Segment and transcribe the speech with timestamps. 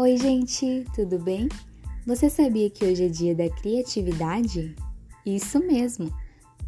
[0.00, 1.48] Oi, gente, tudo bem?
[2.06, 4.76] Você sabia que hoje é dia da criatividade?
[5.26, 6.14] Isso mesmo,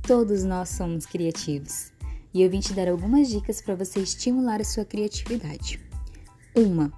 [0.02, 1.92] todos nós somos criativos
[2.34, 5.78] e eu vim te dar algumas dicas para você estimular a sua criatividade.
[6.56, 6.92] Uma,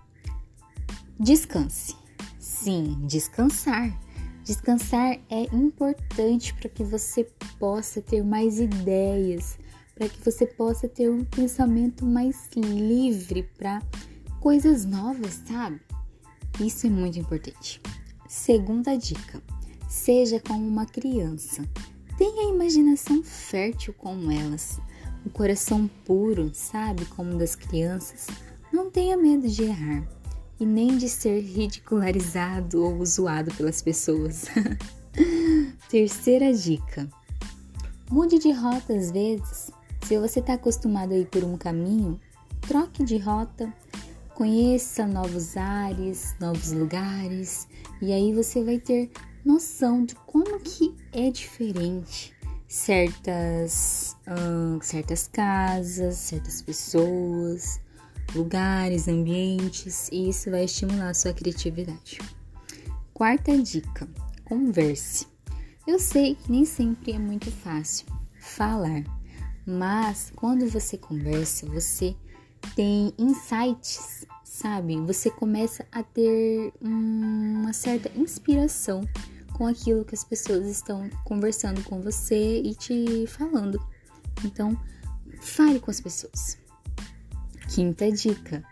[1.21, 1.95] descanse.
[2.39, 3.95] Sim, descansar.
[4.43, 7.25] Descansar é importante para que você
[7.59, 9.59] possa ter mais ideias,
[9.95, 13.83] para que você possa ter um pensamento mais livre para
[14.41, 15.79] coisas novas, sabe?
[16.61, 17.81] Isso é muito importante.
[18.29, 19.43] Segunda dica:
[19.89, 21.63] seja como uma criança.
[22.17, 24.79] Tenha a imaginação fértil como elas,
[25.25, 28.27] o coração puro, sabe, como das crianças.
[28.73, 30.07] Não tenha medo de errar
[30.61, 34.47] e nem de ser ridicularizado ou zoado pelas pessoas.
[35.91, 37.09] Terceira dica:
[38.11, 39.71] mude de rota às vezes.
[40.07, 42.21] Se você está acostumado a ir por um caminho,
[42.61, 43.73] troque de rota,
[44.43, 47.69] conheça novos ares, novos lugares,
[48.01, 49.09] e aí você vai ter
[49.45, 52.35] noção de como que é diferente
[52.67, 57.81] certas, hum, certas casas, certas pessoas,
[58.35, 62.19] lugares, ambientes, e isso vai estimular a sua criatividade.
[63.15, 64.09] Quarta dica:
[64.45, 65.25] converse.
[65.87, 68.07] Eu sei que nem sempre é muito fácil
[68.41, 69.05] falar,
[69.65, 72.17] mas quando você conversa, você
[72.75, 74.97] tem insights, sabe?
[75.01, 79.03] Você começa a ter uma certa inspiração
[79.53, 83.81] com aquilo que as pessoas estão conversando com você e te falando.
[84.45, 84.77] Então,
[85.41, 86.59] fale com as pessoas.
[87.69, 88.65] Quinta dica: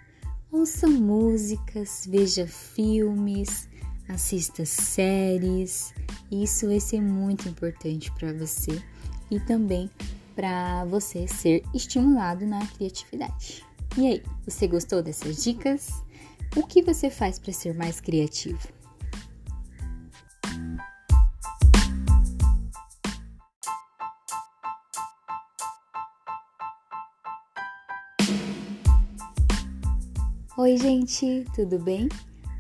[0.51, 3.69] ouça músicas, veja filmes,
[4.09, 5.95] assista séries.
[6.31, 8.83] Isso vai ser muito importante para você
[9.31, 9.91] e também
[10.35, 13.65] para você ser estimulado na criatividade.
[13.99, 15.91] E aí, você gostou dessas dicas?
[16.57, 18.69] O que você faz para ser mais criativo?
[30.57, 32.09] Oi, gente, tudo bem?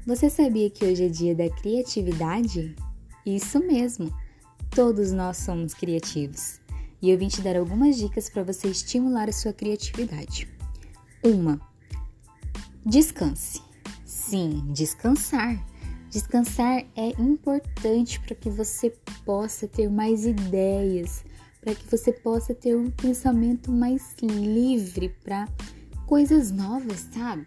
[0.06, 2.74] Você sabia que hoje é dia da criatividade?
[3.24, 4.12] Isso mesmo,
[4.70, 6.60] todos nós somos criativos
[7.02, 10.59] e eu vim te dar algumas dicas para você estimular a sua criatividade.
[11.22, 11.60] Uma,
[12.84, 13.62] descanse.
[14.04, 15.62] Sim, descansar.
[16.08, 18.90] Descansar é importante para que você
[19.24, 21.22] possa ter mais ideias,
[21.60, 25.46] para que você possa ter um pensamento mais livre para
[26.06, 27.46] coisas novas, sabe?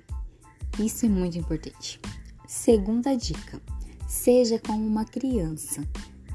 [0.79, 1.99] Isso é muito importante.
[2.47, 3.61] Segunda dica:
[4.07, 5.83] seja como uma criança.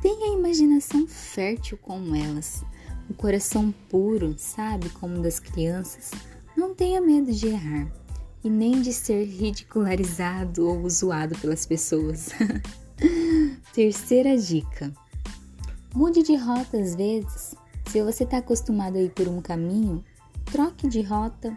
[0.03, 2.65] Tenha a imaginação fértil como elas
[3.09, 6.11] o coração puro, sabe, como das crianças,
[6.59, 7.89] não tenha medo de errar
[8.43, 12.31] e nem de ser ridicularizado ou zoado pelas pessoas.
[13.73, 14.93] Terceira dica:
[15.95, 17.55] mude de rota às vezes.
[17.87, 20.05] Se você está acostumado a ir por um caminho,
[20.47, 21.57] troque de rota,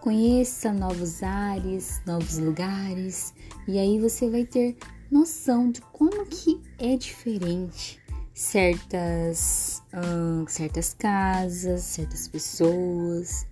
[0.00, 3.34] conheça novos ares, novos lugares,
[3.68, 4.76] e aí você vai ter
[5.10, 8.00] noção de como que é diferente
[8.34, 13.46] certas, hum, certas casas, certas pessoas,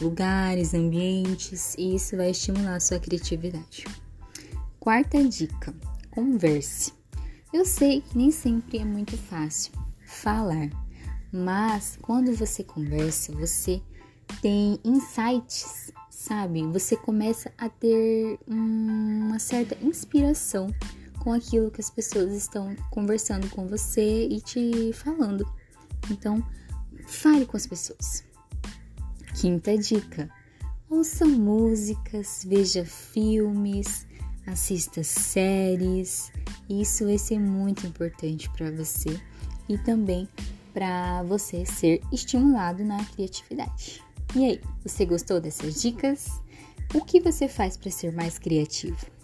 [0.00, 3.84] lugares, ambientes, e isso vai estimular a sua criatividade.
[4.78, 5.74] Quarta dica:
[6.10, 6.92] converse.
[7.52, 9.72] Eu sei que nem sempre é muito fácil
[10.06, 10.70] falar,
[11.32, 13.82] mas quando você conversa, você
[14.40, 16.62] tem insights, sabe?
[16.68, 20.72] Você começa a ter uma certa inspiração
[21.18, 25.46] com aquilo que as pessoas estão conversando com você e te falando.
[26.10, 26.42] Então,
[27.06, 28.29] fale com as pessoas.
[29.34, 30.28] Quinta dica:
[30.88, 34.06] ouça músicas, veja filmes,
[34.46, 36.32] assista séries.
[36.68, 39.20] Isso vai ser muito importante para você
[39.68, 40.28] e também
[40.72, 44.02] para você ser estimulado na criatividade.
[44.34, 46.28] E aí, você gostou dessas dicas?
[46.94, 49.19] O que você faz para ser mais criativo?